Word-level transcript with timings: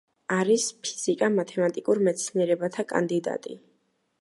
არის 0.35 0.63
ფიზიკა-მათემატიკურ 0.87 2.01
მეცნიერებათა 2.09 2.87
კანდიდატი. 2.95 3.59